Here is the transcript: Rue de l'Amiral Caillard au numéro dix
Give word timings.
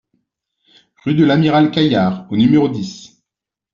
Rue 1.05 1.13
de 1.13 1.23
l'Amiral 1.23 1.69
Caillard 1.69 2.25
au 2.31 2.35
numéro 2.35 2.67
dix 2.67 3.21